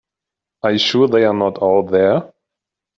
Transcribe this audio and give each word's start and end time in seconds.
Are 0.63 0.71
you 0.71 0.79
sure 0.79 1.07
they 1.07 1.25
are 1.25 1.33
not 1.35 1.59
all 1.59 1.83
there? 1.83 2.33